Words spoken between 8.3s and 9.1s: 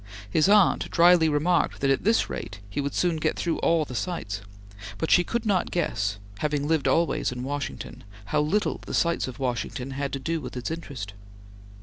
little the